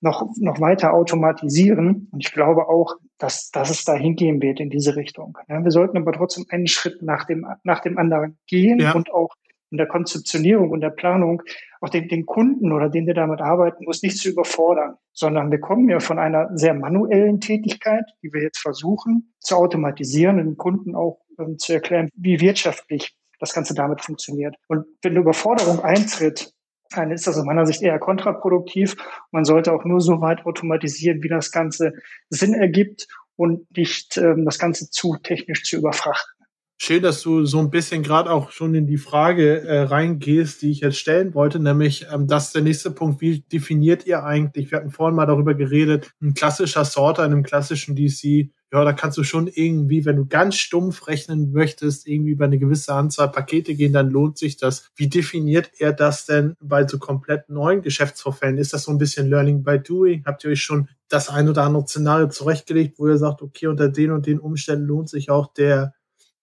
[0.00, 2.08] noch, noch weiter automatisieren.
[2.10, 5.36] Und ich glaube auch, dass, dass es da hingehen wird in diese Richtung.
[5.48, 8.92] Ja, wir sollten aber trotzdem einen Schritt nach dem, nach dem anderen gehen ja.
[8.92, 9.34] und auch
[9.70, 11.42] in der Konzeptionierung und der Planung
[11.80, 15.60] auch den, den Kunden oder den wir damit arbeiten muss, nicht zu überfordern, sondern wir
[15.60, 20.56] kommen ja von einer sehr manuellen Tätigkeit, die wir jetzt versuchen zu automatisieren und den
[20.56, 24.56] Kunden auch ähm, zu erklären, wie wirtschaftlich das Ganze damit funktioniert.
[24.68, 26.52] Und wenn eine Überforderung eintritt,
[26.90, 28.96] dann ist das aus meiner Sicht eher kontraproduktiv.
[29.30, 31.92] Man sollte auch nur so weit automatisieren, wie das Ganze
[32.28, 36.39] Sinn ergibt und nicht ähm, das Ganze zu technisch zu überfrachten.
[36.82, 40.70] Schön, dass du so ein bisschen gerade auch schon in die Frage äh, reingehst, die
[40.70, 43.20] ich jetzt stellen wollte, nämlich ähm, das ist der nächste Punkt.
[43.20, 44.70] Wie definiert ihr eigentlich?
[44.70, 48.48] Wir hatten vorhin mal darüber geredet, ein klassischer Sorter in einem klassischen DC.
[48.72, 52.58] Ja, da kannst du schon irgendwie, wenn du ganz stumpf rechnen möchtest, irgendwie über eine
[52.58, 54.90] gewisse Anzahl Pakete gehen, dann lohnt sich das.
[54.96, 58.56] Wie definiert er das denn bei so komplett neuen Geschäftsvorfällen?
[58.56, 60.22] Ist das so ein bisschen Learning by Doing?
[60.24, 63.90] Habt ihr euch schon das ein oder andere Szenario zurechtgelegt, wo ihr sagt, okay, unter
[63.90, 65.92] den und den Umständen lohnt sich auch der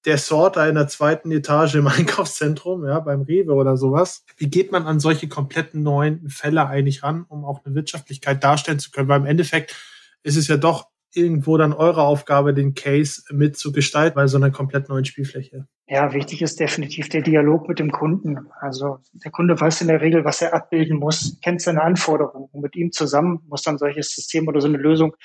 [0.06, 4.24] der Sorter in der zweiten Etage im Einkaufszentrum, ja, beim Rewe oder sowas.
[4.38, 8.80] Wie geht man an solche kompletten neuen Fälle eigentlich ran, um auch eine Wirtschaftlichkeit darstellen
[8.80, 9.10] zu können?
[9.10, 9.76] Weil im Endeffekt
[10.24, 14.88] ist es ja doch irgendwo dann eure Aufgabe, den Case mitzugestalten bei so einer komplett
[14.90, 15.68] neuen Spielfläche.
[15.88, 18.48] Ja, wichtig ist definitiv der Dialog mit dem Kunden.
[18.60, 22.62] Also der Kunde weiß in der Regel, was er abbilden muss, kennt seine Anforderungen und
[22.62, 25.16] mit ihm zusammen muss dann solches System oder so eine Lösung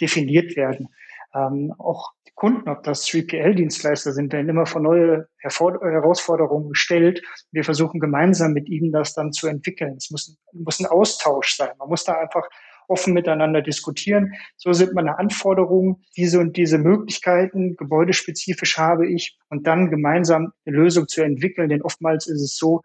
[0.00, 0.88] definiert werden.
[1.34, 7.22] Ähm, auch Kunden, ob das 3PL-Dienstleister sind, werden immer vor neue Herausforderungen gestellt.
[7.52, 9.96] Wir versuchen gemeinsam mit ihnen das dann zu entwickeln.
[9.96, 11.70] Es muss, muss ein Austausch sein.
[11.78, 12.48] Man muss da einfach
[12.88, 14.32] offen miteinander diskutieren.
[14.56, 20.76] So sind meine Anforderungen, diese und diese Möglichkeiten, gebäudespezifisch habe ich und dann gemeinsam eine
[20.76, 21.68] Lösung zu entwickeln.
[21.68, 22.82] Denn oftmals ist es so,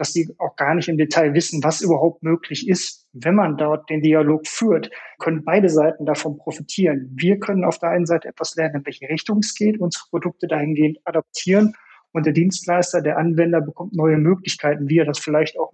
[0.00, 3.06] dass die auch gar nicht im Detail wissen, was überhaupt möglich ist.
[3.12, 7.12] Wenn man dort den Dialog führt, können beide Seiten davon profitieren.
[7.14, 10.46] Wir können auf der einen Seite etwas lernen, in welche Richtung es geht, unsere Produkte
[10.46, 11.74] dahingehend adaptieren
[12.12, 15.72] und der Dienstleister, der Anwender bekommt neue Möglichkeiten, wie er das vielleicht auch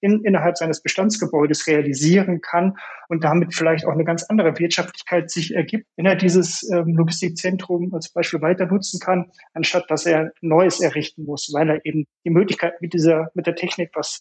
[0.00, 2.76] in, innerhalb seines Bestandsgebäudes realisieren kann
[3.08, 7.92] und damit vielleicht auch eine ganz andere Wirtschaftlichkeit sich ergibt, wenn er dieses ähm, Logistikzentrum
[7.94, 12.30] als Beispiel weiter nutzen kann, anstatt dass er Neues errichten muss, weil er eben die
[12.30, 14.20] Möglichkeit mit dieser, mit der Technik, was,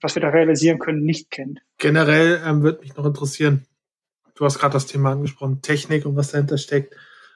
[0.00, 1.60] was wir da realisieren können, nicht kennt.
[1.78, 3.66] Generell ähm, würde mich noch interessieren,
[4.34, 6.94] du hast gerade das Thema angesprochen, Technik und was dahinter steckt.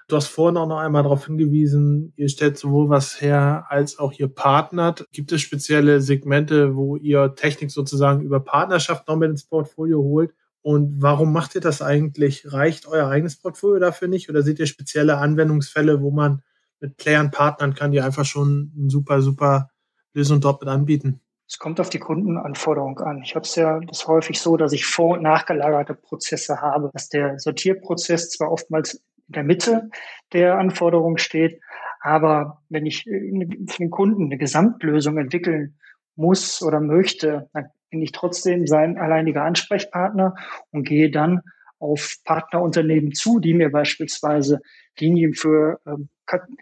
[0.09, 4.13] Du hast vorhin auch noch einmal darauf hingewiesen, ihr stellt sowohl was her, als auch
[4.13, 5.07] ihr partnert.
[5.13, 10.35] Gibt es spezielle Segmente, wo ihr Technik sozusagen über Partnerschaft noch mit ins Portfolio holt?
[10.63, 12.53] Und warum macht ihr das eigentlich?
[12.53, 14.31] Reicht euer eigenes Portfolio dafür nicht?
[14.31, 16.43] Oder seht ihr spezielle Anwendungsfälle, wo man
[16.81, 19.71] mit Playern partnern kann, die einfach schon eine super, super
[20.15, 21.21] Lösung dort mit anbieten?
[21.49, 23.23] Es kommt auf die Kundenanforderung an.
[23.23, 27.09] Ich habe es ja das häufig so, dass ich vor- und nachgelagerte Prozesse habe, dass
[27.09, 29.03] der Sortierprozess zwar oftmals
[29.37, 29.91] der Mitte
[30.33, 31.61] der Anforderungen steht.
[32.01, 35.79] Aber wenn ich für den Kunden eine Gesamtlösung entwickeln
[36.17, 40.35] muss oder möchte, dann bin ich trotzdem sein alleiniger Ansprechpartner
[40.71, 41.43] und gehe dann
[41.79, 44.61] auf Partnerunternehmen zu, die mir beispielsweise
[44.99, 46.09] Linien für ähm,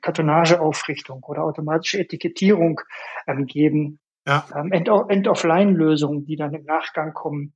[0.02, 2.80] Kartonageaufrichtung oder automatische Etikettierung
[3.26, 4.44] ähm, geben, ja.
[4.56, 7.52] ähm, End-of-Line-Lösungen, die dann im Nachgang kommen,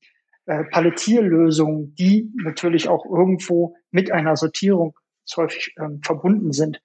[0.47, 4.95] äh, Palettierlösungen, die natürlich auch irgendwo mit einer Sortierung
[5.37, 6.81] häufig ähm, verbunden sind.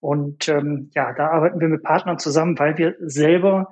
[0.00, 3.70] Und ähm, ja, da arbeiten wir mit Partnern zusammen, weil wir selber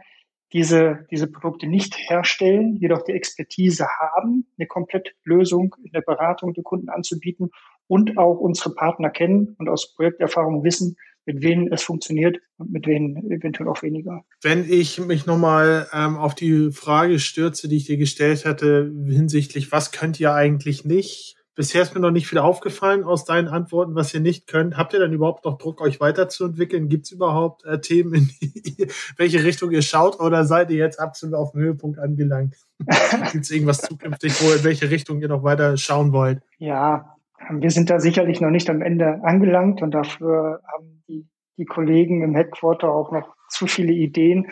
[0.52, 6.64] diese, diese Produkte nicht herstellen, jedoch die Expertise haben, eine Komplettlösung in der Beratung der
[6.64, 7.50] Kunden anzubieten
[7.86, 12.86] und auch unsere Partner kennen und aus Projekterfahrung wissen, mit wem es funktioniert und mit
[12.86, 14.24] wem eventuell auch weniger.
[14.42, 19.70] Wenn ich mich nochmal ähm, auf die Frage stürze, die ich dir gestellt hatte, hinsichtlich,
[19.70, 21.37] was könnt ihr eigentlich nicht?
[21.58, 24.76] Bisher ist mir noch nicht viel aufgefallen aus deinen Antworten, was ihr nicht könnt.
[24.76, 26.88] Habt ihr dann überhaupt noch Druck, euch weiterzuentwickeln?
[26.88, 28.86] Gibt es überhaupt äh, Themen, in die,
[29.16, 32.54] welche Richtung ihr schaut oder seid ihr jetzt absolut auf dem Höhepunkt angelangt?
[33.32, 36.40] Gibt es irgendwas zukünftig, wo in welche Richtung ihr noch weiter schauen wollt?
[36.58, 37.16] Ja,
[37.50, 42.22] Wir sind da sicherlich noch nicht am Ende angelangt und dafür haben die, die Kollegen
[42.22, 44.46] im Headquarter auch noch zu viele Ideen.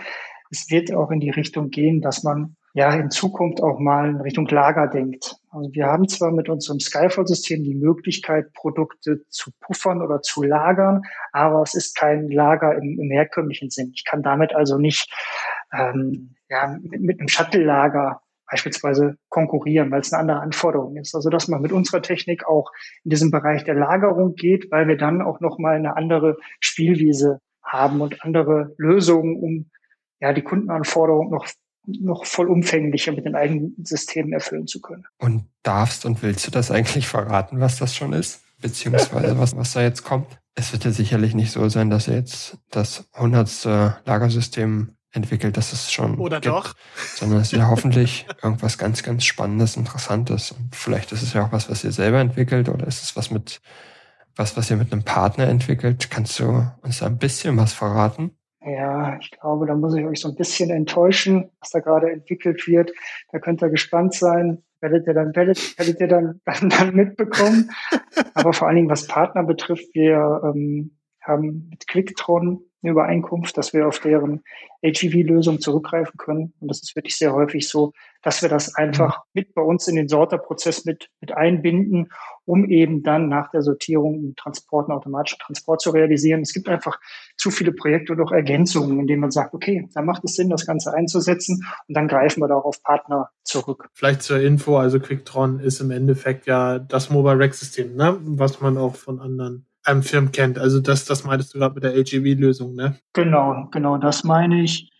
[0.50, 4.20] Es wird auch in die Richtung gehen, dass man ja in Zukunft auch mal in
[4.20, 5.36] Richtung Lager denkt.
[5.56, 11.00] Also wir haben zwar mit unserem Skyfall-System die Möglichkeit, Produkte zu puffern oder zu lagern,
[11.32, 13.90] aber es ist kein Lager im, im herkömmlichen Sinn.
[13.94, 15.10] Ich kann damit also nicht
[15.72, 21.14] ähm, ja, mit, mit einem Shuttle-Lager beispielsweise konkurrieren, weil es eine andere Anforderung ist.
[21.14, 22.70] Also dass man mit unserer Technik auch
[23.04, 28.02] in diesem Bereich der Lagerung geht, weil wir dann auch nochmal eine andere Spielwiese haben
[28.02, 29.70] und andere Lösungen, um
[30.20, 31.48] ja die Kundenanforderungen noch
[31.86, 35.04] noch vollumfänglicher mit den eigenen Systemen erfüllen zu können.
[35.18, 38.42] Und darfst und willst du das eigentlich verraten, was das schon ist?
[38.60, 40.26] Beziehungsweise was, was da jetzt kommt?
[40.54, 45.72] Es wird ja sicherlich nicht so sein, dass er jetzt das hundertste Lagersystem entwickelt, das
[45.72, 46.74] es schon Oder gibt, doch?
[47.14, 50.52] sondern es ist ja hoffentlich irgendwas ganz, ganz Spannendes, Interessantes.
[50.52, 53.30] Und vielleicht ist es ja auch was, was ihr selber entwickelt oder ist es was
[53.30, 53.60] mit,
[54.34, 56.10] was, was ihr mit einem Partner entwickelt.
[56.10, 58.32] Kannst du uns da ein bisschen was verraten?
[58.66, 62.66] Ja, ich glaube, da muss ich euch so ein bisschen enttäuschen, was da gerade entwickelt
[62.66, 62.92] wird.
[63.30, 64.64] Da könnt ihr gespannt sein.
[64.80, 67.70] Werdet ihr dann, werdet, werdet ihr dann, dann, dann mitbekommen.
[68.34, 73.72] Aber vor allen Dingen, was Partner betrifft, wir ähm, haben mit Quicktron eine Übereinkunft, dass
[73.72, 74.42] wir auf deren
[74.82, 76.52] HEV-Lösung zurückgreifen können.
[76.58, 77.92] Und das ist wirklich sehr häufig so,
[78.26, 79.22] dass wir das einfach mhm.
[79.34, 82.08] mit bei uns in den Sorterprozess mit, mit einbinden,
[82.44, 86.40] um eben dann nach der Sortierung einen Transport, einen automatischen Transport zu realisieren.
[86.40, 86.98] Es gibt einfach
[87.36, 90.50] zu viele Projekte und auch Ergänzungen, in denen man sagt, okay, da macht es Sinn,
[90.50, 93.90] das Ganze einzusetzen und dann greifen wir da auch auf Partner zurück.
[93.94, 98.18] Vielleicht zur Info, also Quicktron ist im Endeffekt ja das Mobile Rack System, ne?
[98.20, 100.58] was man auch von anderen ähm, Firmen kennt.
[100.58, 102.98] Also das, das meintest du gerade mit der AGV-Lösung, ne?
[103.12, 104.90] Genau, genau, das meine ich.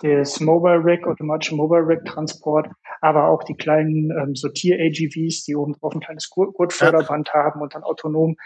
[0.00, 2.68] Das Mobile Rack, automatische Mobile Rack Transport,
[3.00, 7.44] aber auch die kleinen ähm, Sortier-AGVs, die oben drauf ein kleines Gurtförderband ja.
[7.44, 8.36] haben und dann autonom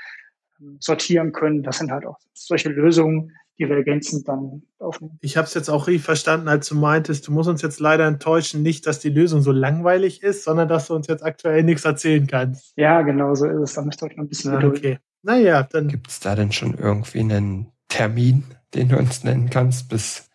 [0.61, 1.63] ähm, sortieren können.
[1.63, 5.19] Das sind halt auch solche Lösungen, die wir ergänzend dann aufnehmen.
[5.21, 8.07] Ich habe es jetzt auch richtig verstanden, als du meintest, du musst uns jetzt leider
[8.07, 11.85] enttäuschen, nicht, dass die Lösung so langweilig ist, sondern dass du uns jetzt aktuell nichts
[11.85, 12.73] erzählen kannst.
[12.77, 13.75] Ja, genau so ist es.
[13.75, 14.99] Da müsst ihr euch noch ein bisschen ja, Okay.
[15.23, 15.89] Naja, dann.
[15.89, 18.45] Gibt es da denn schon irgendwie einen Termin,
[18.75, 20.28] den du uns nennen kannst, bis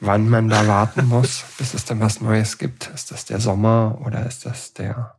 [0.00, 2.88] wann man da warten muss, bis es dann was Neues gibt?
[2.94, 5.14] Ist das der Sommer oder ist das der,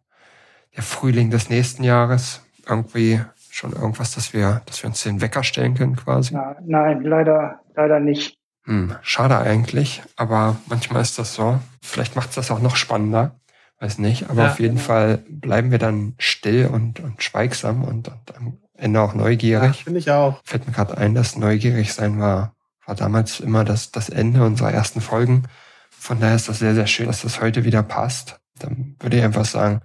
[0.75, 2.41] der Frühling des nächsten Jahres?
[2.67, 6.34] Irgendwie schon irgendwas, dass wir, dass wir uns den Wecker stellen können quasi?
[6.34, 8.38] Na, nein, leider, leider nicht.
[8.63, 11.59] Hm, schade eigentlich, aber manchmal ist das so.
[11.82, 13.36] Vielleicht macht es das auch noch spannender.
[13.79, 14.86] Weiß nicht, aber ja, auf jeden genau.
[14.86, 19.77] Fall bleiben wir dann still und, und schweigsam und, und Ende auch neugierig.
[19.77, 20.39] Ja, Finde ich auch.
[20.43, 22.53] Fällt mir gerade ein, dass neugierig sein war,
[22.86, 25.43] war damals immer das, das Ende unserer ersten Folgen.
[25.89, 28.39] Von daher ist das sehr, sehr schön, dass das heute wieder passt.
[28.59, 29.82] Dann würde ich einfach sagen,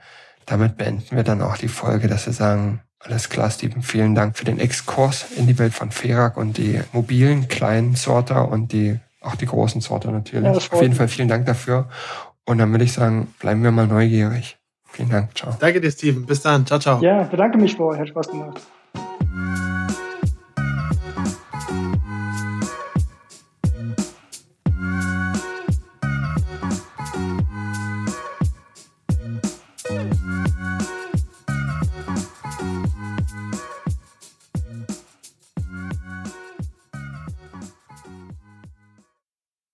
[0.46, 4.36] damit beenden wir dann auch die Folge, dass wir sagen, alles klar, Steven, vielen Dank
[4.36, 8.98] für den Exkurs in die Welt von Ferak und die mobilen kleinen Sorter und die
[9.20, 10.44] auch die großen Sorter natürlich.
[10.44, 11.88] Ja, Auf jeden Fall vielen Dank dafür.
[12.44, 14.56] Und dann würde ich sagen, bleiben wir mal neugierig.
[14.88, 15.36] Vielen Dank.
[15.36, 15.54] Ciao.
[15.58, 16.24] Danke dir, Steven.
[16.24, 16.64] Bis dann.
[16.64, 17.02] Ciao, ciao.
[17.02, 17.98] Ja, bedanke mich euch.
[17.98, 18.62] Hat Spaß gemacht.